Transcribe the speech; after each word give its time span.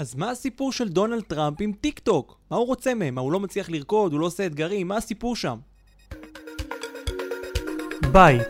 אז 0.00 0.14
מה 0.14 0.30
הסיפור 0.30 0.72
של 0.72 0.88
דונלד 0.88 1.22
טראמפ 1.22 1.56
עם 1.60 1.72
טיק 1.72 1.98
טוק? 1.98 2.38
מה 2.50 2.56
הוא 2.56 2.66
רוצה 2.66 2.94
מהם? 2.94 3.14
מה, 3.14 3.20
הוא 3.20 3.32
לא 3.32 3.40
מצליח 3.40 3.70
לרקוד? 3.70 4.12
הוא 4.12 4.20
לא 4.20 4.26
עושה 4.26 4.46
אתגרים? 4.46 4.88
מה 4.88 4.96
הסיפור 4.96 5.36
שם? 5.36 5.58
בית 8.12 8.48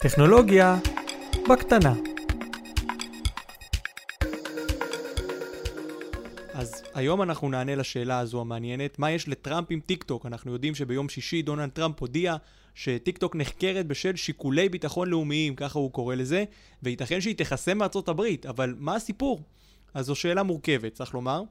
טכנולוגיה 0.00 0.78
בקטנה 1.48 1.94
אז 6.54 6.82
היום 6.94 7.22
אנחנו 7.22 7.48
נענה 7.48 7.74
לשאלה 7.74 8.18
הזו 8.18 8.40
המעניינת, 8.40 8.98
מה 8.98 9.10
יש 9.10 9.28
לטראמפ 9.28 9.66
עם 9.70 9.80
טיק 9.80 10.02
טוק? 10.02 10.26
אנחנו 10.26 10.52
יודעים 10.52 10.74
שביום 10.74 11.08
שישי 11.08 11.42
דונלד 11.42 11.70
טראמפ 11.70 12.00
הודיע 12.00 12.36
שטיק 12.74 13.18
טוק 13.18 13.36
נחקרת 13.36 13.86
בשל 13.86 14.16
שיקולי 14.16 14.68
ביטחון 14.68 15.08
לאומיים, 15.08 15.54
ככה 15.54 15.78
הוא 15.78 15.92
קורא 15.92 16.14
לזה, 16.14 16.44
וייתכן 16.82 17.20
שהיא 17.20 17.36
תחסם 17.36 17.78
מארצות 17.78 18.08
הברית, 18.08 18.46
אבל 18.46 18.74
מה 18.78 18.94
הסיפור? 18.94 19.42
אז 19.94 20.06
זו 20.06 20.14
שאלה 20.14 20.42
מורכבת, 20.42 20.94
צריך 20.94 21.14
לומר, 21.14 21.42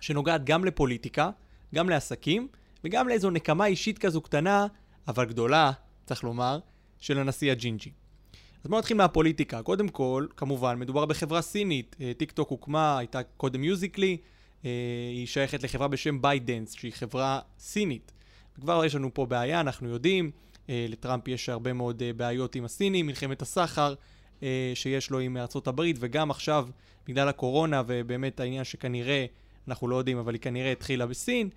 שנוגעת 0.00 0.44
גם 0.44 0.64
לפוליטיקה, 0.64 1.30
גם 1.74 1.88
לעסקים, 1.88 2.48
וגם 2.84 3.08
לאיזו 3.08 3.30
נקמה 3.30 3.66
אישית 3.66 3.98
כזו 3.98 4.20
קטנה, 4.20 4.66
אבל 5.08 5.24
גדולה, 5.24 5.72
צריך 6.06 6.24
לומר, 6.24 6.58
של 7.00 7.18
הנשיא 7.18 7.52
הג'ינג'י. 7.52 7.90
אז 8.64 8.70
בואו 8.70 8.80
נתחיל 8.80 8.96
מהפוליטיקה. 8.96 9.62
קודם 9.62 9.88
כל, 9.88 10.26
כמובן, 10.36 10.78
מדובר 10.78 11.06
בחברה 11.06 11.42
סינית. 11.42 11.96
אה, 12.00 12.12
טיק 12.16 12.32
טוק 12.32 12.50
הוקמה, 12.50 12.98
הייתה 12.98 13.22
קודם 13.22 13.60
Musical.ly, 13.60 14.16
אה, 14.64 14.70
היא 15.12 15.26
שייכת 15.26 15.62
לחברה 15.62 15.88
בשם 15.88 16.22
ByteDance, 16.22 16.72
שהיא 16.72 16.92
חברה 16.92 17.40
סינית. 17.58 18.12
כבר 18.60 18.84
יש 18.84 18.94
לנו 18.94 19.14
פה 19.14 19.26
בעיה, 19.26 19.60
אנחנו 19.60 19.88
יודעים, 19.88 20.30
אה, 20.68 20.86
לטראמפ 20.88 21.28
יש 21.28 21.48
הרבה 21.48 21.72
מאוד 21.72 22.02
בעיות 22.16 22.54
עם 22.54 22.64
הסינים, 22.64 23.06
מלחמת 23.06 23.42
הסחר 23.42 23.94
שיש 24.74 25.10
לו 25.10 25.18
עם 25.18 25.36
ארצות 25.36 25.68
הברית, 25.68 25.96
וגם 26.00 26.30
עכשיו, 26.30 26.68
בגלל 27.06 27.28
הקורונה, 27.28 27.82
ובאמת 27.86 28.40
העניין 28.40 28.64
שכנראה, 28.64 29.26
אנחנו 29.68 29.88
לא 29.88 29.96
יודעים, 29.96 30.18
אבל 30.18 30.34
היא 30.34 30.40
כנראה 30.40 30.72
התחילה 30.72 31.06
בסין, 31.06 31.48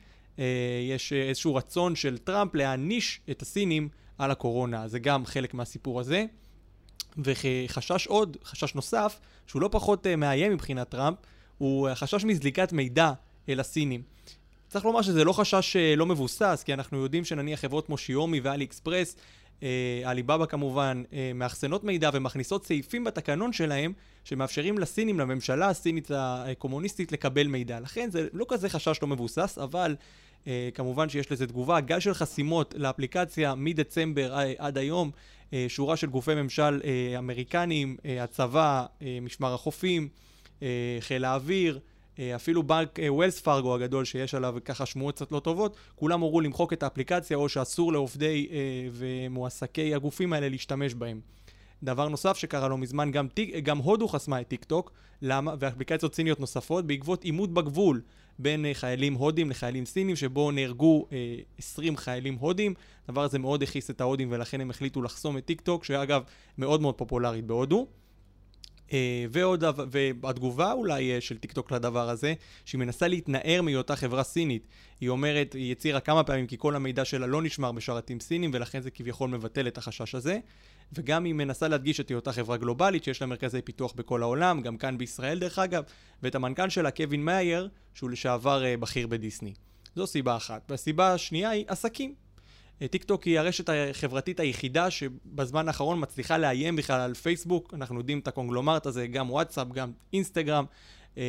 יש 0.89 1.13
איזשהו 1.13 1.55
רצון 1.55 1.95
של 1.95 2.17
טראמפ 2.17 2.55
להעניש 2.55 3.21
את 3.31 3.41
הסינים 3.41 3.89
על 4.17 4.31
הקורונה. 4.31 4.87
זה 4.87 4.99
גם 4.99 5.25
חלק 5.25 5.53
מהסיפור 5.53 5.99
הזה. 5.99 6.25
וחשש 7.17 8.07
עוד, 8.07 8.37
חשש 8.43 8.75
נוסף, 8.75 9.19
שהוא 9.47 9.61
לא 9.61 9.69
פחות 9.71 10.05
uh, 10.05 10.15
מאיים 10.15 10.51
מבחינת 10.51 10.89
טראמפ, 10.89 11.17
הוא 11.57 11.89
חשש 11.93 12.25
מזליקת 12.25 12.73
מידע 12.73 13.11
אל 13.49 13.59
הסינים. 13.59 14.01
צריך 14.69 14.85
לומר 14.85 15.01
שזה 15.01 15.23
לא 15.23 15.33
חשש 15.33 15.75
uh, 15.75 15.97
לא 15.97 16.05
מבוסס, 16.05 16.63
כי 16.65 16.73
אנחנו 16.73 16.97
יודעים 16.97 17.25
שנניח 17.25 17.59
חברות 17.59 17.85
כמו 17.85 17.97
שיומי 17.97 18.39
ואלי 18.39 18.65
אקספרס, 18.65 19.15
עליבאבא 20.03 20.43
uh, 20.43 20.47
כמובן, 20.47 21.03
uh, 21.09 21.13
מאחסנות 21.35 21.83
מידע 21.83 22.09
ומכניסות 22.13 22.65
סעיפים 22.65 23.03
בתקנון 23.03 23.53
שלהם, 23.53 23.93
שמאפשרים 24.23 24.77
לסינים, 24.79 25.19
לממשלה 25.19 25.69
הסינית 25.69 26.11
הקומוניסטית, 26.15 27.11
לקבל 27.11 27.47
מידע. 27.47 27.79
לכן 27.79 28.09
זה 28.11 28.27
לא 28.33 28.45
כזה 28.49 28.69
חשש 28.69 28.99
לא 29.01 29.07
מבוסס, 29.07 29.57
אבל 29.63 29.95
Uh, 30.41 30.45
כמובן 30.73 31.09
שיש 31.09 31.31
לזה 31.31 31.47
תגובה. 31.47 31.79
גל 31.79 31.99
של 31.99 32.13
חסימות 32.13 32.73
לאפליקציה 32.77 33.55
מדצמבר 33.55 34.35
עד 34.57 34.77
היום, 34.77 35.11
שורה 35.67 35.97
של 35.97 36.07
גופי 36.07 36.35
ממשל 36.35 36.81
אמריקניים, 37.17 37.97
הצבא, 38.19 38.85
משמר 39.21 39.53
החופים, 39.53 40.07
חיל 40.99 41.25
האוויר, 41.25 41.79
אפילו 42.19 42.63
בנק 42.63 42.99
Wells 43.09 43.39
אה, 43.39 43.43
Fargo 43.43 43.75
הגדול 43.75 44.05
שיש 44.05 44.35
עליו 44.35 44.55
ככה 44.65 44.85
שמועות 44.85 45.15
קצת 45.15 45.31
לא 45.31 45.39
טובות, 45.39 45.75
כולם 45.95 46.21
הורו 46.21 46.41
למחוק 46.41 46.73
את 46.73 46.83
האפליקציה 46.83 47.37
או 47.37 47.49
שאסור 47.49 47.93
לעובדי 47.93 48.47
אה, 48.49 48.53
ומועסקי 48.91 49.95
הגופים 49.95 50.33
האלה 50.33 50.49
להשתמש 50.49 50.93
בהם. 50.93 51.19
דבר 51.83 52.09
נוסף 52.09 52.37
שקרה 52.37 52.67
לא 52.67 52.77
מזמן, 52.77 53.11
גם, 53.11 53.27
טיק, 53.27 53.55
גם 53.63 53.77
הודו 53.77 54.07
חסמה 54.07 54.41
את 54.41 54.47
טיק 54.47 54.63
טוק, 54.63 54.91
למה? 55.21 55.53
ואפליקציות 55.59 56.15
סיניות 56.15 56.39
נוספות, 56.39 56.87
בעקבות 56.87 57.23
עימות 57.23 57.53
בגבול 57.53 58.01
בין 58.39 58.65
אה, 58.65 58.77
חיילים 58.77 59.13
הודים 59.13 59.49
לחיילים 59.49 59.85
סינים, 59.85 60.15
שבו 60.15 60.51
נהרגו 60.51 61.05
אה, 61.09 61.13
20 61.57 61.97
חיילים 61.97 62.35
הודים. 62.35 62.73
הדבר 63.07 63.23
הזה 63.23 63.39
מאוד 63.39 63.63
הכעיס 63.63 63.89
את 63.89 64.01
ההודים 64.01 64.27
ולכן 64.31 64.61
הם 64.61 64.69
החליטו 64.69 65.01
לחסום 65.01 65.37
את 65.37 65.45
טיק 65.45 65.61
טוק, 65.61 65.83
שאגב 65.83 66.23
מאוד 66.57 66.81
מאוד 66.81 66.95
פופולרית 66.95 67.45
בהודו. 67.45 67.87
אה, 68.91 68.93
ועוד, 69.31 69.63
והתגובה 70.21 70.71
אולי 70.71 71.17
אה, 71.17 71.21
של 71.21 71.37
טיקטוק 71.37 71.71
לדבר 71.71 72.09
הזה, 72.09 72.33
שהיא 72.65 72.79
מנסה 72.79 73.07
להתנער 73.07 73.61
מהיותה 73.61 73.95
חברה 73.95 74.23
סינית. 74.23 74.67
היא 75.01 75.09
אומרת, 75.09 75.53
היא 75.53 75.71
הצהירה 75.71 75.99
כמה 75.99 76.23
פעמים 76.23 76.47
כי 76.47 76.55
כל 76.59 76.75
המידע 76.75 77.05
שלה 77.05 77.27
לא 77.27 77.41
נשמר 77.41 77.71
בשרתים 77.71 78.19
סינים, 78.19 78.51
ולכן 78.53 78.79
זה 78.81 78.91
כביכול 78.91 79.29
מבטל 79.29 79.67
את 79.67 79.77
החשש 79.77 80.15
הזה. 80.15 80.39
וגם 80.93 81.23
היא 81.23 81.33
מנסה 81.33 81.67
להדגיש 81.67 81.99
את 81.99 82.09
היותה 82.09 82.31
חברה 82.31 82.57
גלובלית, 82.57 83.03
שיש 83.03 83.21
לה 83.21 83.27
מרכזי 83.27 83.61
פיתוח 83.61 83.93
בכל 83.93 84.21
העולם, 84.21 84.61
גם 84.61 84.77
כאן 84.77 84.97
בישראל 84.97 85.39
דרך 85.39 85.59
אגב, 85.59 85.83
ואת 86.23 86.35
המנכ"ל 86.35 86.69
שלה, 86.69 86.91
קווין 86.91 87.25
מאייר, 87.25 87.69
שהוא 87.93 88.09
לשעבר 88.09 88.63
אה, 88.63 88.77
בכיר 88.77 89.07
בדיסני. 89.07 89.53
זו 89.95 90.07
סיבה 90.07 90.35
אחת. 90.35 90.61
והסיבה 90.69 91.13
השנייה 91.13 91.49
היא 91.49 91.65
עסקים. 91.67 92.30
טיק 92.87 93.03
טוק 93.03 93.23
היא 93.23 93.39
הרשת 93.39 93.69
החברתית 93.69 94.39
היחידה 94.39 94.91
שבזמן 94.91 95.67
האחרון 95.67 96.01
מצליחה 96.01 96.37
לאיים 96.37 96.75
בכלל 96.75 97.01
על 97.01 97.13
פייסבוק, 97.13 97.73
אנחנו 97.73 97.97
יודעים 97.97 98.19
את 98.19 98.27
הקונגלומרט 98.27 98.85
הזה, 98.85 99.07
גם 99.07 99.29
וואטסאפ, 99.29 99.67
גם 99.67 99.91
אינסטגרם, 100.13 100.65
אה, 101.17 101.23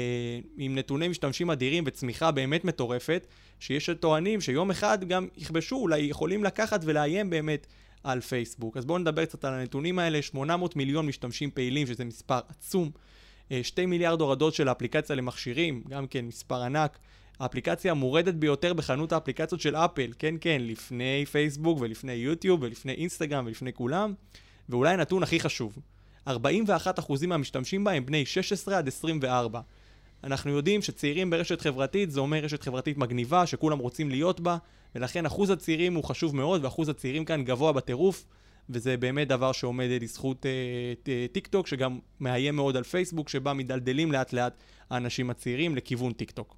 עם 0.56 0.78
נתוני 0.78 1.08
משתמשים 1.08 1.50
אדירים 1.50 1.84
וצמיחה 1.86 2.30
באמת 2.30 2.64
מטורפת, 2.64 3.26
שיש 3.60 3.90
טוענים 4.00 4.40
שיום 4.40 4.70
אחד 4.70 5.04
גם 5.04 5.28
יכבשו, 5.36 5.76
אולי 5.76 5.98
יכולים 6.00 6.44
לקחת 6.44 6.80
ולאיים 6.84 7.30
באמת 7.30 7.66
על 8.04 8.20
פייסבוק. 8.20 8.76
אז 8.76 8.84
בואו 8.84 8.98
נדבר 8.98 9.24
קצת 9.24 9.44
על 9.44 9.54
הנתונים 9.54 9.98
האלה, 9.98 10.22
800 10.22 10.76
מיליון 10.76 11.06
משתמשים 11.06 11.50
פעילים, 11.50 11.86
שזה 11.86 12.04
מספר 12.04 12.40
עצום, 12.48 12.90
2 13.62 13.88
אה, 13.88 13.90
מיליארד 13.90 14.20
הורדות 14.20 14.54
של 14.54 14.68
האפליקציה 14.68 15.16
למכשירים, 15.16 15.82
גם 15.88 16.06
כן 16.06 16.24
מספר 16.24 16.62
ענק. 16.62 16.98
האפליקציה 17.40 17.90
המורדת 17.90 18.34
ביותר 18.34 18.72
בחנות 18.72 19.12
האפליקציות 19.12 19.60
של 19.60 19.76
אפל, 19.76 20.12
כן 20.18 20.34
כן, 20.40 20.58
לפני 20.60 21.24
פייסבוק 21.32 21.78
ולפני 21.80 22.12
יוטיוב 22.12 22.62
ולפני 22.62 22.92
אינסטגרם 22.92 23.46
ולפני 23.46 23.72
כולם. 23.72 24.14
ואולי 24.68 24.92
הנתון 24.94 25.22
הכי 25.22 25.40
חשוב, 25.40 25.78
41% 26.28 26.30
מהמשתמשים 27.26 27.84
בה 27.84 27.92
הם 27.92 28.06
בני 28.06 28.26
16 28.26 28.78
עד 28.78 28.88
24. 28.88 29.60
אנחנו 30.24 30.50
יודעים 30.50 30.82
שצעירים 30.82 31.30
ברשת 31.30 31.60
חברתית 31.60 32.10
זה 32.10 32.20
אומר 32.20 32.38
רשת 32.38 32.62
חברתית 32.62 32.98
מגניבה 32.98 33.46
שכולם 33.46 33.78
רוצים 33.78 34.10
להיות 34.10 34.40
בה, 34.40 34.56
ולכן 34.94 35.26
אחוז 35.26 35.50
הצעירים 35.50 35.94
הוא 35.94 36.04
חשוב 36.04 36.36
מאוד, 36.36 36.64
ואחוז 36.64 36.88
הצעירים 36.88 37.24
כאן 37.24 37.44
גבוה 37.44 37.72
בטירוף, 37.72 38.24
וזה 38.70 38.96
באמת 38.96 39.28
דבר 39.28 39.52
שעומד 39.52 39.88
לזכות 40.00 40.46
אה, 40.46 41.26
טיק 41.32 41.46
טוק, 41.46 41.66
שגם 41.66 41.98
מאיים 42.20 42.56
מאוד 42.56 42.76
על 42.76 42.82
פייסבוק, 42.82 43.28
שבה 43.28 43.52
מדלדלים 43.52 44.12
לאט 44.12 44.32
לאט 44.32 44.62
האנשים 44.90 45.30
הצעירים 45.30 45.76
לכיוון 45.76 46.12
טיק 46.12 46.30
טוק. 46.30 46.56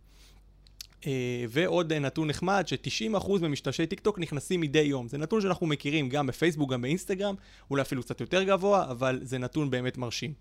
אה, 1.06 1.44
ועוד 1.48 1.92
נתון 1.92 2.28
נחמד, 2.28 2.64
ש-90% 2.66 3.30
ממשתמשי 3.42 3.86
טיק 3.86 4.00
טוק 4.00 4.18
נכנסים 4.18 4.60
מדי 4.60 4.78
יום. 4.78 5.08
זה 5.08 5.18
נתון 5.18 5.40
שאנחנו 5.40 5.66
מכירים 5.66 6.08
גם 6.08 6.26
בפייסבוק, 6.26 6.72
גם 6.72 6.82
באינסטגרם, 6.82 7.34
אולי 7.70 7.82
אפילו 7.82 8.02
קצת 8.02 8.20
יותר 8.20 8.42
גבוה, 8.42 8.90
אבל 8.90 9.20
זה 9.22 9.38
נתון 9.38 9.70
באמת 9.70 9.98
מרשים. 9.98 10.32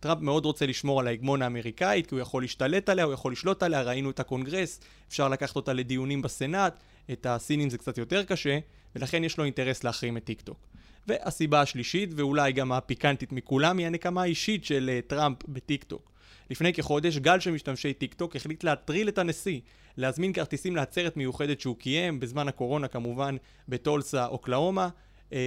טראמפ 0.00 0.20
מאוד 0.20 0.44
רוצה 0.44 0.66
לשמור 0.66 1.00
על 1.00 1.06
ההגמוניה 1.06 1.42
האמריקאית, 1.42 2.06
כי 2.06 2.14
הוא 2.14 2.20
יכול 2.22 2.42
להשתלט 2.42 2.88
עליה, 2.88 3.04
הוא 3.04 3.12
יכול 3.12 3.32
לשלוט 3.32 3.62
עליה, 3.62 3.82
ראינו 3.82 4.10
את 4.10 4.20
הקונגרס, 4.20 4.80
אפשר 5.08 5.28
לקחת 5.28 5.56
אותה 5.56 5.72
לדיונים 5.72 6.22
בסנאט, 6.22 6.82
את 7.12 7.26
הסינים 7.26 7.70
זה 7.70 7.78
קצת 7.78 7.98
יותר 7.98 8.24
קשה, 8.24 8.58
ולכן 8.96 9.24
יש 9.24 9.38
לו 9.38 9.44
אינטרס 9.44 9.84
להחרים 9.84 10.16
את 10.16 10.24
טיק 10.24 10.40
טוק. 10.40 10.66
והסיבה 11.06 11.60
השלישית, 11.60 12.10
ואולי 12.16 12.52
גם 12.52 12.72
הפיקנטית 12.72 13.32
מכולם, 13.32 13.78
היא 13.78 13.86
הנקמה 13.86 14.22
האישית 14.22 14.64
של 14.64 14.90
אה, 14.98 15.08
טראמפ 15.08 15.36
בטיק 15.48 15.84
טוק. 15.84 16.12
לפני 16.50 16.72
כחודש, 16.72 17.18
גל 17.18 17.40
של 17.40 17.50
משתמשי 17.50 17.92
טיק 17.92 18.14
טוק 18.14 18.36
החליט 18.36 18.64
להטריל 18.64 19.08
את 19.08 19.18
הנשיא, 19.18 19.60
להזמין 19.96 20.32
כרטיסים 20.32 20.76
לעצרת 20.76 21.16
מיוחדת 21.16 21.60
שהוא 21.60 21.76
קיים, 21.76 22.20
בזמן 22.20 22.48
הקורונה 22.48 22.88
כמובן, 22.88 23.36
בטולסה, 23.68 24.26
אוקלאומה, 24.26 24.88
אה, 25.32 25.38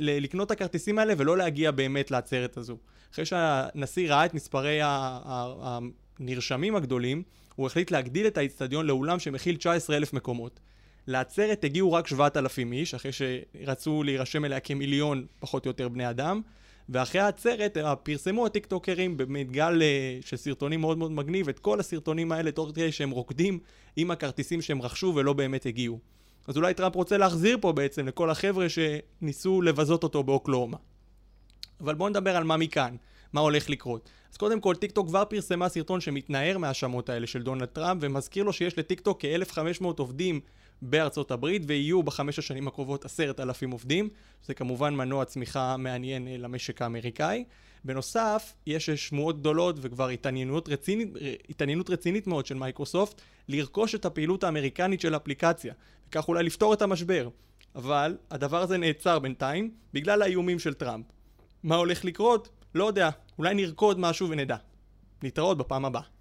ולקנות 0.00 0.46
את 0.46 0.50
הכרטיסים 0.50 0.98
האלה 0.98 1.14
ולא 1.16 1.36
להגיע 1.36 1.70
באמת 1.70 2.10
לעצרת 2.10 2.56
הזו. 2.56 2.76
אחרי 3.12 3.24
שהנשיא 3.24 4.10
ראה 4.10 4.24
את 4.24 4.34
מספרי 4.34 4.78
הנרשמים 4.82 6.76
הגדולים, 6.76 7.22
הוא 7.56 7.66
החליט 7.66 7.90
להגדיל 7.90 8.26
את 8.26 8.38
האיצטדיון 8.38 8.86
לאולם 8.86 9.18
שמכיל 9.18 9.56
19,000 9.56 10.12
מקומות. 10.12 10.60
לעצרת 11.06 11.64
הגיעו 11.64 11.92
רק 11.92 12.06
7,000 12.06 12.72
איש, 12.72 12.94
אחרי 12.94 13.10
שרצו 13.12 14.02
להירשם 14.02 14.44
אליה 14.44 14.60
כמיליון 14.60 15.26
פחות 15.38 15.66
או 15.66 15.70
יותר 15.70 15.88
בני 15.88 16.10
אדם, 16.10 16.40
ואחרי 16.88 17.20
העצרת 17.20 17.76
פרסמו 18.02 18.46
הטיקטוקרים 18.46 19.16
באמת 19.16 19.50
גל 19.50 19.82
אה, 19.82 20.18
של 20.20 20.36
סרטונים 20.36 20.80
מאוד 20.80 20.98
מאוד 20.98 21.10
מגניב, 21.10 21.48
את 21.48 21.58
כל 21.58 21.80
הסרטונים 21.80 22.32
האלה 22.32 22.52
תוך 22.52 22.68
כדי 22.68 22.92
שהם 22.92 23.10
רוקדים 23.10 23.58
עם 23.96 24.10
הכרטיסים 24.10 24.62
שהם 24.62 24.82
רכשו 24.82 25.12
ולא 25.16 25.32
באמת 25.32 25.66
הגיעו. 25.66 25.98
אז 26.46 26.56
אולי 26.56 26.74
טראמפ 26.74 26.94
רוצה 26.94 27.16
להחזיר 27.16 27.58
פה 27.60 27.72
בעצם 27.72 28.06
לכל 28.06 28.30
החבר'ה 28.30 28.66
שניסו 28.68 29.62
לבזות 29.62 30.02
אותו 30.02 30.22
באוקלהומה. 30.22 30.76
אבל 31.80 31.94
בואו 31.94 32.08
נדבר 32.08 32.36
על 32.36 32.44
מה 32.44 32.56
מכאן, 32.56 32.96
מה 33.36 33.40
הולך 33.40 33.70
לקרות. 33.70 34.08
אז 34.32 34.36
קודם 34.36 34.60
כל, 34.60 34.74
טיקטוק 34.74 35.06
כבר 35.08 35.24
פרסמה 35.24 35.68
סרטון 35.68 36.00
שמתנער 36.00 36.58
מההאשמות 36.58 37.08
האלה 37.08 37.26
של 37.26 37.42
דונלד 37.42 37.68
טראמפ, 37.68 38.02
ומזכיר 38.02 38.44
לו 38.44 38.52
שיש 38.52 38.78
לטיקטוק 38.78 39.18
כ-1500 39.20 39.84
עובדים 39.98 40.40
בארצות 40.82 41.30
הברית, 41.30 41.62
ויהיו 41.66 42.02
בחמש 42.02 42.38
השנים 42.38 42.68
הקרובות 42.68 43.04
עשרת 43.04 43.40
אלפים 43.40 43.70
עובדים. 43.70 44.08
זה 44.44 44.54
כמובן 44.54 44.94
מנוע 44.94 45.24
צמיחה 45.24 45.76
מעניין 45.76 46.28
אה, 46.28 46.36
למשק 46.38 46.82
האמריקאי. 46.82 47.44
בנוסף, 47.84 48.54
יש 48.66 48.90
שמועות 48.90 49.40
גדולות 49.40 49.76
וכבר 49.80 50.08
התעניינות 50.08 50.68
רצינית, 50.68 51.08
התעניינות 51.50 51.90
רצינית 51.90 52.26
מאוד 52.26 52.46
של 52.46 52.54
מייקרוסופט 52.54 53.22
לרכוש 53.48 53.94
את 53.94 54.04
הפעילות 54.04 54.44
האמריקנית 54.44 55.00
של 55.00 55.14
האפליקציה, 55.14 55.74
וכך 56.08 56.28
אולי 56.28 56.42
לפתור 56.42 56.74
את 56.74 56.82
המשבר. 56.82 57.28
אבל 57.74 58.16
הדבר 58.30 58.62
הזה 58.62 58.78
נעצר 58.78 59.18
בינתיים 59.18 59.70
בגלל 59.92 60.22
האיומים 60.22 60.58
של 60.58 60.74
טראמפ. 60.74 61.04
מה 61.62 61.76
הולך 61.76 62.04
לקרות? 62.04 62.48
לא 62.74 62.84
יודע. 62.84 63.10
אולי 63.38 63.54
נרקוד 63.54 63.98
משהו 63.98 64.30
ונדע. 64.30 64.56
להתראות 65.22 65.58
בפעם 65.58 65.84
הבאה. 65.84 66.15